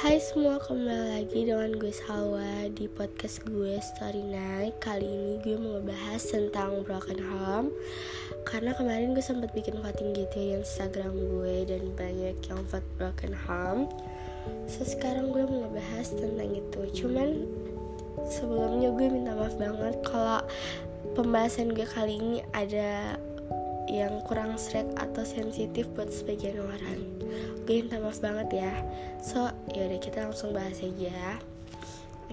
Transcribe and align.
Hai 0.00 0.16
semua, 0.16 0.56
kembali 0.56 1.12
lagi 1.12 1.44
dengan 1.44 1.76
gue 1.76 1.92
Salwa 1.92 2.72
di 2.72 2.88
podcast 2.88 3.44
gue 3.44 3.76
Story 3.84 4.24
Night. 4.24 4.80
Kali 4.80 5.04
ini 5.04 5.36
gue 5.44 5.60
mau 5.60 5.76
ngebahas 5.76 6.24
tentang 6.24 6.80
broken 6.88 7.20
home. 7.20 7.68
Karena 8.48 8.72
kemarin 8.72 9.12
gue 9.12 9.20
sempat 9.20 9.52
bikin 9.52 9.76
voting 9.76 10.16
gitu 10.16 10.40
ya 10.40 10.64
Instagram 10.64 11.12
gue 11.12 11.68
Dan 11.68 11.92
banyak 12.00 12.32
yang 12.32 12.60
vote 12.72 12.88
broken 12.96 13.36
home. 13.44 13.92
So 14.72 14.88
sekarang 14.88 15.36
gue 15.36 15.44
mau 15.44 15.68
ngebahas 15.68 16.16
tentang 16.16 16.48
itu. 16.48 16.80
Cuman 17.04 17.44
sebelumnya 18.24 18.96
gue 18.96 19.04
minta 19.04 19.36
maaf 19.36 19.52
banget 19.60 20.00
Kalau 20.00 20.40
pembahasan 21.12 21.76
gue 21.76 21.84
kali 21.84 22.16
ini 22.16 22.40
ada 22.56 23.20
yang 23.90 24.22
kurang 24.22 24.54
srek 24.54 24.86
atau 24.94 25.26
sensitif 25.26 25.90
buat 25.98 26.08
sebagian 26.14 26.62
orang. 26.62 27.02
Gue 27.66 27.82
minta 27.82 27.98
maaf 27.98 28.22
banget 28.22 28.62
ya. 28.62 28.74
So 29.18 29.50
yaudah 29.74 29.98
kita 29.98 30.30
langsung 30.30 30.54
bahas 30.54 30.78
aja. 30.78 31.42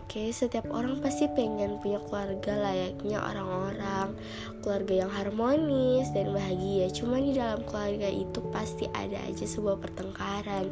Oke, 0.07 0.31
setiap 0.31 0.71
orang 0.71 1.03
pasti 1.03 1.27
pengen 1.27 1.83
punya 1.83 1.99
keluarga 1.99 2.55
layaknya 2.55 3.19
orang-orang. 3.19 4.15
Keluarga 4.63 5.03
yang 5.03 5.11
harmonis 5.11 6.07
dan 6.15 6.31
bahagia. 6.31 6.87
Cuman 6.95 7.27
di 7.27 7.35
dalam 7.35 7.59
keluarga 7.67 8.07
itu 8.07 8.39
pasti 8.53 8.87
ada 8.95 9.19
aja 9.27 9.43
sebuah 9.43 9.81
pertengkaran 9.83 10.71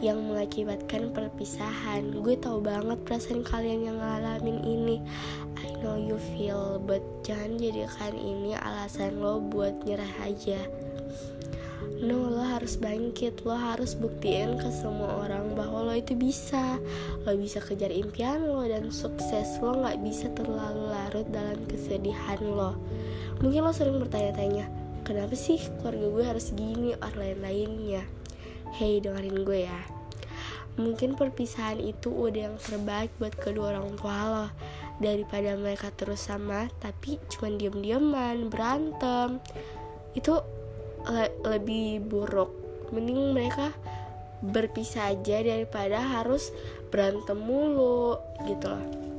Yang 0.00 0.18
mengakibatkan 0.22 1.12
perpisahan. 1.12 2.24
Gue 2.24 2.40
tahu 2.40 2.64
banget 2.64 2.96
perasaan 3.04 3.44
kalian 3.44 3.90
yang 3.90 3.98
ngalamin 4.00 4.58
ini 4.64 4.96
I 5.64 5.72
know 5.80 5.96
you 5.96 6.20
feel 6.36 6.76
But 6.76 7.00
jangan 7.24 7.56
jadikan 7.56 8.12
ini 8.12 8.52
alasan 8.52 9.24
lo 9.24 9.40
buat 9.40 9.88
nyerah 9.88 10.28
aja? 10.28 10.60
No, 12.04 12.28
lo 12.28 12.44
harus 12.44 12.76
bangkit, 12.76 13.48
lo 13.48 13.56
harus 13.56 13.96
buktiin 13.96 14.60
ke 14.60 14.68
semua 14.68 15.24
orang 15.24 15.56
bahwa 15.56 15.88
lo 15.88 15.94
itu 15.96 16.12
bisa. 16.12 16.76
Lo 17.24 17.32
bisa 17.32 17.64
kejar 17.64 17.88
impian 17.88 18.44
lo 18.44 18.60
dan 18.68 18.92
sukses. 18.92 19.56
Lo 19.64 19.80
gak 19.80 20.04
bisa 20.04 20.28
terlalu 20.36 20.92
larut 20.92 21.24
dalam 21.32 21.56
kesedihan 21.64 22.44
lo. 22.44 22.76
Mungkin 23.40 23.64
lo 23.64 23.72
sering 23.72 23.96
bertanya-tanya 23.96 24.84
Kenapa 25.04 25.36
sih 25.36 25.60
keluarga 25.84 26.08
gue 26.08 26.24
harus 26.24 26.46
gini? 26.56 26.96
Or 26.96 27.12
lain-lainnya. 27.12 28.08
Hey 28.72 29.04
dengerin 29.04 29.44
gue 29.44 29.68
ya. 29.68 29.80
Mungkin 30.80 31.12
perpisahan 31.12 31.76
itu 31.76 32.08
udah 32.08 32.48
yang 32.48 32.56
terbaik 32.56 33.12
buat 33.20 33.36
kedua 33.36 33.76
orang 33.76 34.00
tua 34.00 34.16
lo 34.32 34.46
Daripada 34.98 35.58
mereka 35.58 35.90
terus 35.90 36.22
sama 36.26 36.70
tapi 36.78 37.18
cuma 37.32 37.50
diem-dieman, 37.54 38.50
berantem. 38.50 39.42
Itu 40.14 40.42
le 41.10 41.30
lebih 41.42 42.04
buruk. 42.04 42.50
Mending 42.94 43.34
mereka 43.34 43.74
berpisah 44.44 45.16
aja 45.16 45.40
daripada 45.40 45.98
harus 46.04 46.52
berantem 46.92 47.40
mulu 47.40 48.20
gitu 48.44 48.68
loh 48.68 49.13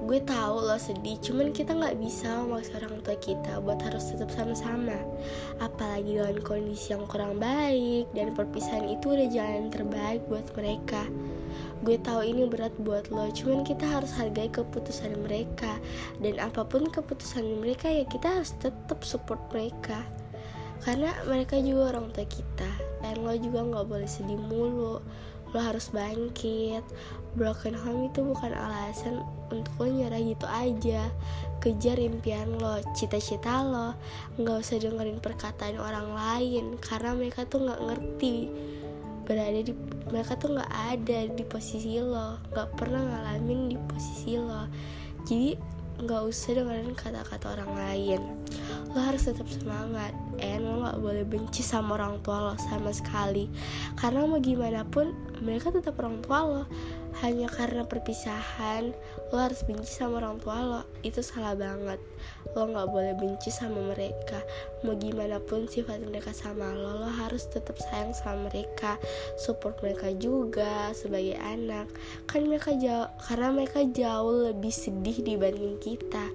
gue 0.00 0.20
tahu 0.24 0.64
lo 0.64 0.80
sedih 0.80 1.20
cuman 1.20 1.52
kita 1.52 1.76
nggak 1.76 2.00
bisa 2.00 2.40
memaksa 2.40 2.80
orang 2.80 3.04
tua 3.04 3.16
kita 3.20 3.60
buat 3.60 3.80
harus 3.84 4.10
tetap 4.10 4.32
sama-sama. 4.32 4.96
Apalagi 5.60 6.16
dengan 6.16 6.40
kondisi 6.40 6.96
yang 6.96 7.04
kurang 7.04 7.36
baik 7.36 8.08
dan 8.16 8.32
perpisahan 8.32 8.88
itu 8.88 9.12
udah 9.12 9.28
jalan 9.28 9.68
terbaik 9.68 10.24
buat 10.32 10.48
mereka. 10.56 11.04
Gue 11.84 12.00
tahu 12.00 12.24
ini 12.24 12.48
berat 12.48 12.72
buat 12.80 13.12
lo 13.12 13.28
cuman 13.28 13.60
kita 13.60 13.84
harus 13.84 14.12
hargai 14.16 14.48
keputusan 14.48 15.20
mereka. 15.20 15.76
Dan 16.20 16.40
apa 16.40 16.64
pun 16.64 16.88
keputusan 16.88 17.60
mereka 17.60 17.92
ya 17.92 18.08
kita 18.08 18.40
harus 18.40 18.56
tetap 18.56 19.04
support 19.04 19.40
mereka. 19.52 20.00
Karena 20.80 21.12
mereka 21.28 21.60
juga 21.60 21.92
orang 21.92 22.08
tua 22.16 22.24
kita 22.24 22.70
dan 23.04 23.20
lo 23.20 23.36
juga 23.36 23.60
nggak 23.68 23.86
boleh 23.88 24.08
sedih 24.08 24.40
mulu 24.40 25.04
lo 25.50 25.58
harus 25.60 25.90
bangkit. 25.90 26.84
Broken 27.38 27.78
home 27.78 28.10
itu 28.10 28.26
bukan 28.26 28.50
alasan 28.50 29.22
untuk 29.54 29.70
lo 29.78 29.86
nyerah 29.86 30.18
gitu 30.18 30.46
aja. 30.50 31.10
Kejar 31.62 31.98
impian 31.98 32.58
lo 32.58 32.82
cita-cita 32.94 33.62
lo. 33.62 33.94
Nggak 34.38 34.56
usah 34.66 34.76
dengerin 34.82 35.22
perkataan 35.22 35.78
orang 35.78 36.10
lain 36.10 36.64
karena 36.82 37.14
mereka 37.14 37.46
tuh 37.46 37.62
nggak 37.66 37.80
ngerti. 37.86 38.36
Berada 39.26 39.60
di 39.62 39.72
mereka 40.10 40.34
tuh 40.34 40.58
nggak 40.58 40.72
ada 40.74 41.18
di 41.30 41.44
posisi 41.46 42.02
lo. 42.02 42.42
Nggak 42.50 42.68
pernah 42.74 43.02
ngalamin 43.02 43.70
di 43.70 43.76
posisi 43.78 44.34
lo. 44.34 44.66
Jadi 45.22 45.79
nggak 46.04 46.22
usah 46.26 46.56
dengerin 46.56 46.96
kata-kata 46.96 47.60
orang 47.60 47.72
lain. 47.76 48.20
Lo 48.90 48.98
harus 48.98 49.28
tetap 49.28 49.46
semangat 49.46 50.16
and 50.40 50.64
lo 50.64 50.82
nggak 50.82 50.98
boleh 50.98 51.24
benci 51.24 51.60
sama 51.60 52.00
orang 52.00 52.18
tua 52.24 52.50
lo 52.50 52.54
sama 52.58 52.90
sekali. 52.90 53.46
Karena 53.96 54.24
mau 54.24 54.40
gimana 54.40 54.82
pun 54.88 55.12
mereka 55.44 55.70
tetap 55.70 56.00
orang 56.00 56.20
tua 56.24 56.38
lo 56.42 56.62
hanya 57.20 57.50
karena 57.50 57.82
perpisahan 57.82 58.94
lo 59.30 59.36
harus 59.38 59.62
benci 59.66 59.90
sama 59.90 60.22
orang 60.22 60.38
tua 60.42 60.58
lo. 60.62 60.82
Itu 61.02 61.22
salah 61.22 61.54
banget. 61.58 61.98
Lo 62.54 62.66
nggak 62.66 62.88
boleh 62.90 63.14
benci 63.18 63.50
sama 63.50 63.78
mereka. 63.94 64.42
Mau 64.82 64.94
gimana 64.98 65.38
pun 65.42 65.66
sifat 65.70 66.02
mereka 66.02 66.34
sama 66.34 66.70
lo 66.74 67.02
lo 67.02 67.10
harus 67.10 67.46
tetap 67.50 67.78
sayang 67.78 68.14
sama 68.14 68.50
mereka. 68.50 68.98
Support 69.42 69.82
mereka 69.82 70.10
juga 70.16 70.90
sebagai 70.96 71.38
anak. 71.38 71.90
Kan 72.26 72.50
mereka 72.50 72.74
jauh 72.74 73.10
karena 73.26 73.48
mereka 73.54 73.80
jauh 73.86 74.50
lebih 74.50 74.72
sedih 74.72 75.22
dibanding 75.22 75.78
kita. 75.78 76.26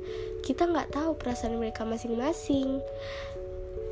Kita 0.46 0.70
nggak 0.70 0.94
tahu 0.94 1.18
perasaan 1.18 1.58
mereka 1.58 1.84
masing-masing 1.84 2.80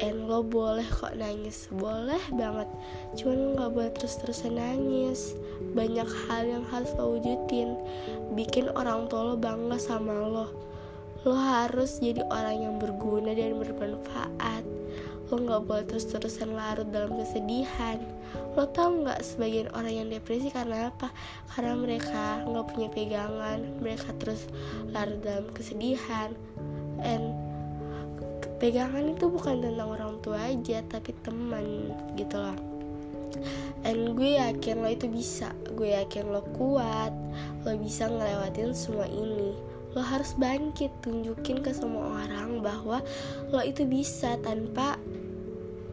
and 0.04 0.28
lo 0.28 0.44
boleh 0.44 0.84
kok 0.84 1.16
nangis. 1.16 1.72
Boleh 1.72 2.20
banget. 2.36 2.68
Cuman 3.16 3.56
nggak 3.56 3.72
boleh 3.72 3.92
terus-terusan 3.96 4.60
nangis. 4.60 5.40
Banyak 5.72 6.10
hal 6.28 6.44
yang 6.44 6.66
harus 6.68 6.92
lo 7.00 7.16
wujudin. 7.16 7.80
Bikin 8.36 8.68
orang 8.76 9.08
tua 9.08 9.32
lo 9.32 9.36
bangga 9.40 9.80
sama 9.80 10.12
lo. 10.12 10.52
Lo 11.24 11.32
harus 11.32 12.04
jadi 12.04 12.20
orang 12.28 12.58
yang 12.68 12.76
berguna 12.84 13.32
dan 13.32 13.56
bermanfaat. 13.56 14.68
Lo 15.32 15.40
nggak 15.40 15.64
boleh 15.64 15.86
terus-terusan 15.88 16.52
larut 16.52 16.92
dalam 16.92 17.16
kesedihan. 17.16 18.04
Lo 18.60 18.68
tau 18.68 18.92
nggak 18.92 19.24
sebagian 19.24 19.72
orang 19.72 20.04
yang 20.04 20.08
depresi 20.12 20.52
karena 20.52 20.92
apa? 20.92 21.16
Karena 21.56 21.80
mereka 21.80 22.44
nggak 22.44 22.66
punya 22.76 22.90
pegangan. 22.92 23.60
Mereka 23.80 24.20
terus 24.20 24.52
larut 24.92 25.24
dalam 25.24 25.48
kesedihan. 25.56 26.36
And 27.00 27.43
pegangan 28.58 29.14
itu 29.14 29.30
bukan 29.30 29.62
tentang 29.62 29.90
orang 29.94 30.14
tua 30.22 30.40
aja 30.50 30.82
tapi 30.86 31.14
teman 31.22 31.94
gitu 32.18 32.38
loh. 32.38 32.58
And 33.84 34.16
gue 34.16 34.40
yakin 34.40 34.80
lo 34.80 34.90
itu 34.90 35.12
bisa. 35.12 35.52
Gue 35.76 35.92
yakin 35.92 36.32
lo 36.32 36.42
kuat. 36.56 37.12
Lo 37.68 37.76
bisa 37.76 38.08
ngelewatin 38.08 38.72
semua 38.72 39.10
ini. 39.12 39.52
Lo 39.94 40.02
harus 40.02 40.34
bangkit 40.40 40.90
tunjukin 41.04 41.62
ke 41.62 41.76
semua 41.76 42.24
orang 42.24 42.64
bahwa 42.64 43.04
lo 43.52 43.62
itu 43.62 43.84
bisa 43.84 44.40
tanpa 44.40 44.96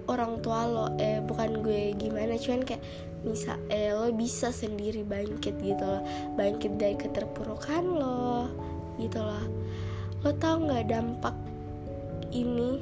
orang 0.07 0.39
tua 0.39 0.71
lo. 0.71 0.87
Eh 1.03 1.19
bukan 1.19 1.67
gue 1.67 1.99
gimana? 1.99 2.39
Cuman 2.39 2.63
kayak 2.63 2.83
bisa 3.21 3.61
eh 3.69 3.93
lo 3.93 4.09
bisa 4.15 4.55
sendiri 4.55 5.03
bangkit 5.03 5.59
gitu 5.59 5.83
loh. 5.83 6.03
Bangkit 6.39 6.79
dari 6.79 6.95
keterpurukan 6.95 7.83
lo 7.83 8.47
gitu 9.03 9.19
loh. 9.19 9.45
Lo 10.23 10.31
tau 10.39 10.63
nggak 10.63 10.87
dampak 10.95 11.50
ini 12.31 12.81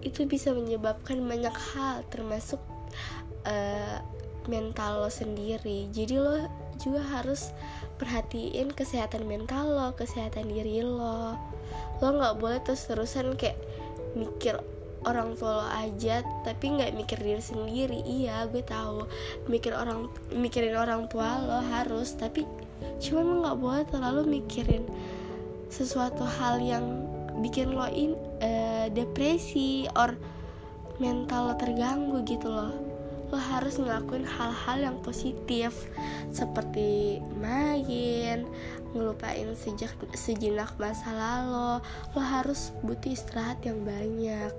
itu 0.00 0.24
bisa 0.24 0.56
menyebabkan 0.56 1.20
banyak 1.20 1.52
hal 1.52 2.00
termasuk 2.08 2.60
uh, 3.44 4.00
mental 4.48 5.04
lo 5.04 5.10
sendiri. 5.12 5.88
Jadi 5.92 6.16
lo 6.16 6.48
juga 6.80 7.04
harus 7.04 7.52
perhatiin 8.00 8.72
kesehatan 8.72 9.28
mental 9.28 9.76
lo 9.76 9.88
kesehatan 9.92 10.48
diri 10.48 10.80
lo. 10.80 11.36
Lo 12.00 12.08
nggak 12.16 12.40
boleh 12.40 12.58
terus 12.64 12.88
terusan 12.88 13.36
kayak 13.36 13.60
mikir 14.16 14.56
orang 15.04 15.32
tua 15.36 15.64
lo 15.64 15.66
aja 15.68 16.20
tapi 16.44 16.76
nggak 16.76 16.96
mikir 16.96 17.20
diri 17.20 17.42
sendiri. 17.44 18.00
Iya 18.00 18.48
gue 18.48 18.64
tahu. 18.64 19.04
Mikir 19.52 19.76
orang 19.76 20.08
mikirin 20.32 20.76
orang 20.76 21.08
tua 21.12 21.40
lo 21.44 21.60
harus 21.60 22.16
tapi 22.16 22.48
cuman 23.04 23.24
lo 23.28 23.34
nggak 23.44 23.58
boleh 23.60 23.84
terlalu 23.92 24.40
mikirin 24.40 24.84
sesuatu 25.68 26.24
hal 26.24 26.58
yang 26.58 27.09
bikin 27.40 27.72
lo 27.72 27.88
in 27.88 28.16
uh, 28.44 28.86
depresi 28.92 29.88
or 29.96 30.16
mental 31.00 31.52
lo 31.52 31.54
terganggu 31.56 32.22
gitu 32.28 32.48
loh. 32.48 32.72
Lo 33.30 33.38
harus 33.38 33.78
ngelakuin 33.78 34.26
hal-hal 34.26 34.78
yang 34.90 34.98
positif 35.06 35.86
seperti 36.34 37.22
main 37.38 38.44
ngelupain 38.90 39.54
sejak 39.54 39.94
sejenak 40.12 40.74
masa 40.76 41.14
lalu. 41.14 41.78
Lo 42.14 42.20
harus 42.20 42.74
butuh 42.82 43.14
istirahat 43.14 43.62
yang 43.62 43.80
banyak. 43.86 44.52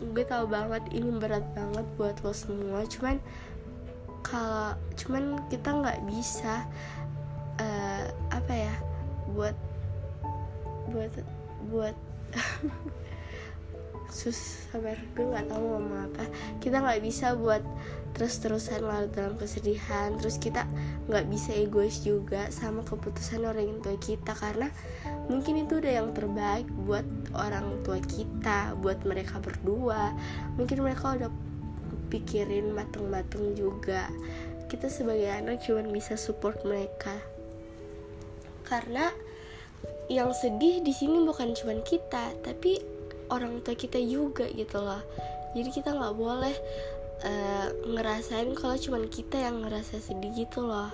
Gue 0.00 0.24
tau 0.26 0.48
banget 0.48 0.82
ini 0.90 1.12
berat 1.20 1.44
banget 1.52 1.86
buat 2.00 2.16
lo 2.24 2.32
semua. 2.32 2.82
Cuman 2.88 3.20
kalau 4.24 4.72
cuman 4.96 5.36
kita 5.52 5.68
nggak 5.70 6.00
bisa 6.08 6.64
uh, 7.60 8.04
apa 8.32 8.52
ya 8.52 8.74
buat 9.36 9.56
buat 10.88 11.12
buat 11.68 11.96
sus 14.14 14.70
sabar. 14.70 14.94
Gue 15.18 15.26
nggak 15.26 15.50
tahu 15.50 15.62
ngomong 15.62 16.10
apa. 16.10 16.24
Kita 16.62 16.78
nggak 16.78 17.02
bisa 17.02 17.34
buat 17.34 17.60
terus-terusan 18.14 18.86
larut 18.86 19.10
dalam 19.10 19.34
kesedihan. 19.34 20.14
Terus 20.22 20.38
kita 20.38 20.62
nggak 21.10 21.26
bisa 21.26 21.50
egois 21.50 21.98
juga 22.06 22.46
sama 22.54 22.86
keputusan 22.86 23.42
orang 23.42 23.82
tua 23.82 23.98
kita. 23.98 24.32
Karena 24.38 24.70
mungkin 25.26 25.66
itu 25.66 25.82
udah 25.82 25.92
yang 25.98 26.14
terbaik 26.14 26.70
buat 26.86 27.06
orang 27.34 27.82
tua 27.82 27.98
kita 27.98 28.78
buat 28.78 29.02
mereka 29.02 29.42
berdua. 29.42 30.14
Mungkin 30.54 30.78
mereka 30.86 31.18
udah 31.18 31.30
pikirin 32.14 32.70
mateng-mateng 32.70 33.58
juga. 33.58 34.06
Kita 34.70 34.86
sebagai 34.86 35.26
anak 35.26 35.66
cuma 35.66 35.82
bisa 35.90 36.14
support 36.14 36.62
mereka. 36.62 37.18
Karena 38.64 39.10
yang 40.12 40.36
sedih 40.36 40.84
di 40.84 40.92
sini 40.92 41.24
bukan 41.24 41.56
cuma 41.56 41.80
kita 41.80 42.36
tapi 42.44 42.76
orang 43.32 43.64
tua 43.64 43.72
kita 43.72 43.96
juga 44.00 44.44
gitu 44.52 44.80
loh. 44.80 45.00
Jadi 45.54 45.70
kita 45.70 45.94
nggak 45.94 46.16
boleh 46.18 46.56
uh, 47.24 47.68
ngerasain 47.88 48.52
kalau 48.58 48.76
cuman 48.76 49.08
kita 49.08 49.40
yang 49.40 49.64
ngerasa 49.64 50.02
sedih 50.02 50.44
gitu 50.44 50.66
loh. 50.66 50.92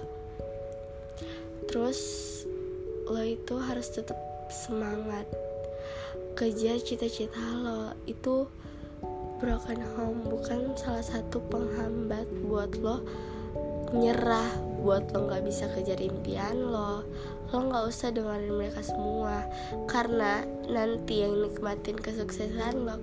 Terus 1.67 2.01
lo 3.11 3.23
itu 3.25 3.59
harus 3.59 3.91
tetap 3.91 4.19
semangat. 4.53 5.27
Kejar 6.39 6.79
cita-cita 6.79 7.41
lo. 7.59 7.97
Itu 8.07 8.47
broken 9.41 9.81
home 9.97 10.21
bukan 10.29 10.77
salah 10.77 11.03
satu 11.03 11.41
penghambat 11.49 12.29
buat 12.45 12.77
lo 12.77 13.01
nyerah 13.97 14.53
buat 14.85 15.11
lo 15.17 15.27
nggak 15.27 15.43
bisa 15.49 15.65
kejar 15.73 15.97
impian 15.99 16.61
lo 16.61 17.03
lo 17.51 17.67
nggak 17.67 17.87
usah 17.91 18.15
dengerin 18.15 18.55
mereka 18.55 18.81
semua. 18.83 19.43
Karena 19.91 20.47
nanti 20.71 21.27
yang 21.27 21.35
nikmatin 21.43 21.99
kesuksesan 21.99 22.87
lo 22.87 22.95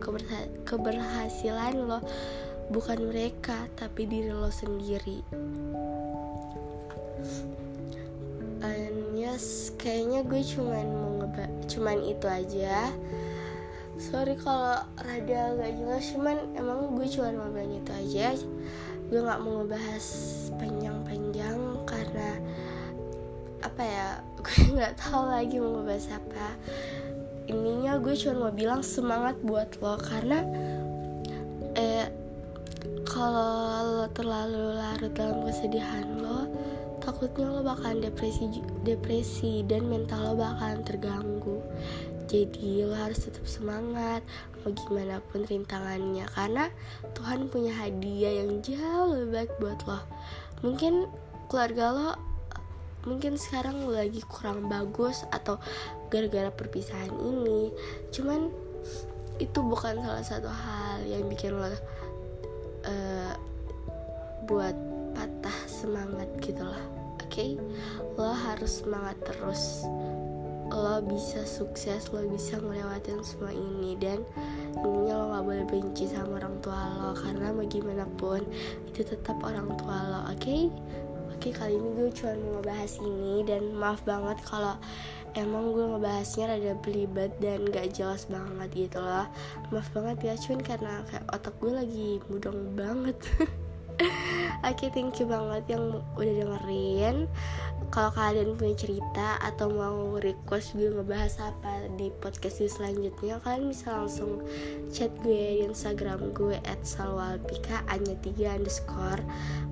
keberhasilan 0.63 1.75
lo 1.75 1.99
bukan 2.71 3.11
mereka 3.11 3.67
tapi 3.75 4.07
diri 4.07 4.31
lo 4.31 4.51
sendiri. 4.51 5.23
And 8.57 9.13
yes 9.13 9.75
kayaknya 9.77 10.25
gue 10.25 10.41
cuman 10.41 10.88
mau 10.89 11.11
ngeba 11.21 11.45
cuman 11.67 11.97
itu 12.03 12.27
aja. 12.27 12.89
Sorry 13.97 14.38
kalau 14.38 14.77
rada 15.01 15.57
gak 15.57 15.73
jelas 15.73 16.05
cuman 16.13 16.38
emang 16.53 16.93
gue 16.95 17.07
cuma 17.09 17.33
mau 17.33 17.50
bilang 17.50 17.75
itu 17.75 17.91
aja. 17.93 18.33
Gue 19.07 19.23
nggak 19.23 19.39
mau 19.39 19.63
ngebahas 19.63 20.05
panjang-panjang 20.59 21.57
karena 21.88 22.29
apa 23.63 23.83
ya 23.83 24.07
gue 24.47 24.79
nggak 24.79 24.95
tahu 24.95 25.27
lagi 25.27 25.59
mau 25.59 25.83
ngebahas 25.83 26.07
apa. 26.15 26.47
Ininya 27.51 27.99
gue 27.99 28.15
cuma 28.15 28.47
mau 28.47 28.51
bilang 28.55 28.79
semangat 28.79 29.35
buat 29.44 29.75
lo 29.83 29.99
karena 29.99 30.39
eh 31.75 32.07
kalau 33.03 33.83
lo 34.03 34.07
terlalu 34.15 34.79
larut 34.79 35.11
dalam 35.11 35.44
kesedihan 35.47 36.07
lo 36.19 36.47
takutnya 37.03 37.47
lo 37.47 37.63
bakalan 37.63 38.03
depresi 38.03 38.63
depresi 38.83 39.63
dan 39.67 39.88
mental 39.88 40.31
lo 40.31 40.33
bakalan 40.39 40.79
terganggu. 40.88 41.59
Jadi 42.27 42.83
lo 42.83 42.95
harus 42.95 43.27
tetap 43.27 43.43
semangat 43.47 44.23
mau 44.63 44.71
gimana 44.71 45.23
pun 45.31 45.47
rintangannya 45.47 46.27
karena 46.35 46.67
Tuhan 47.15 47.47
punya 47.47 47.71
hadiah 47.71 48.43
yang 48.43 48.59
jauh 48.63 49.11
lebih 49.11 49.29
baik 49.31 49.51
buat 49.59 49.79
lo. 49.88 50.00
Mungkin 50.63 51.07
keluarga 51.47 51.85
lo 51.95 52.09
mungkin 53.07 53.39
sekarang 53.39 53.88
lagi 53.88 54.19
kurang 54.27 54.68
bagus 54.68 55.24
atau 55.31 55.56
gara-gara 56.12 56.51
perpisahan 56.51 57.09
ini 57.15 57.71
cuman 58.12 58.51
itu 59.39 59.59
bukan 59.63 60.01
salah 60.04 60.25
satu 60.25 60.50
hal 60.51 61.07
yang 61.07 61.24
bikin 61.31 61.56
lo 61.56 61.69
uh, 61.69 61.74
buat 64.45 64.75
patah 65.15 65.59
semangat 65.65 66.27
gitu 66.44 66.62
lah 66.62 66.83
oke 67.21 67.30
okay? 67.31 67.56
lo 68.19 68.33
harus 68.33 68.83
semangat 68.83 69.15
terus 69.24 69.88
lo 70.68 71.00
bisa 71.06 71.48
sukses 71.48 72.12
lo 72.12 72.25
bisa 72.27 72.60
ngelewatin 72.60 73.24
semua 73.24 73.56
ini 73.56 73.95
dan 73.95 74.19
intinya 74.75 75.13
lo 75.15 75.25
gak 75.31 75.45
boleh 75.48 75.65
benci 75.69 76.06
sama 76.10 76.44
orang 76.44 76.56
tua 76.60 76.81
lo 76.98 77.12
karena 77.15 77.56
bagaimanapun 77.56 78.42
itu 78.89 79.01
tetap 79.06 79.38
orang 79.45 79.69
tua 79.80 79.98
lo 80.06 80.19
oke 80.27 80.38
okay? 80.38 80.68
Oke 81.38 81.54
kali 81.54 81.78
ini 81.78 81.89
gue 81.94 82.10
cuma 82.18 82.34
mau 82.34 82.50
ngebahas 82.57 82.94
ini 82.98 83.45
dan 83.45 83.63
maaf 83.78 84.01
banget 84.10 84.42
kalau 84.42 84.74
emang 85.38 85.69
gue 85.69 85.86
ngebahasnya 85.86 86.50
rada 86.50 86.74
belibet 86.81 87.30
dan 87.38 87.62
gak 87.69 87.94
jelas 87.94 88.25
banget 88.25 88.89
gitu 88.89 88.98
loh. 88.98 89.30
Maaf 89.69 89.86
banget 89.94 90.18
ya 90.25 90.34
cuman 90.34 90.66
karena 90.66 91.06
kayak 91.06 91.30
otak 91.30 91.54
gue 91.62 91.78
lagi 91.78 92.10
mudong 92.25 92.74
banget 92.74 93.22
Oke 94.65 94.89
okay, 94.89 94.89
thank 94.89 95.17
you 95.21 95.29
banget 95.29 95.77
yang 95.77 96.01
udah 96.17 96.33
dengerin. 96.33 97.29
Kalau 97.88 98.11
kalian 98.11 98.57
punya 98.59 98.75
cerita 98.75 99.39
atau 99.39 99.71
mau 99.71 100.19
request 100.19 100.75
gue 100.75 100.91
ngebahas 100.91 101.39
apa 101.39 101.88
di 101.95 102.11
podcast 102.19 102.59
gue 102.59 102.67
selanjutnya 102.67 103.39
kalian 103.45 103.71
bisa 103.71 103.95
langsung 103.95 104.44
chat 104.91 105.13
gue 105.23 105.61
di 105.61 105.63
instagram 105.63 106.35
gue 106.35 106.59
salwalpika 106.83 107.85
hanya 107.88 108.17
tiga 108.19 108.59
underscore. 108.59 109.23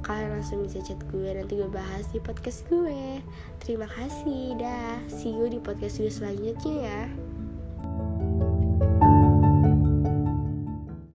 Kalian 0.05 0.39
langsung 0.39 0.63
bisa 0.63 0.79
chat 0.85 1.01
gue 1.11 1.33
nanti 1.33 1.59
gue 1.59 1.69
bahas 1.69 2.07
di 2.13 2.21
podcast 2.23 2.63
gue. 2.71 3.19
Terima 3.59 3.89
kasih 3.89 4.55
dah. 4.61 5.01
See 5.11 5.33
you 5.33 5.51
di 5.51 5.59
podcast 5.59 5.99
gue 5.99 6.13
selanjutnya 6.13 6.75
ya 6.87 7.24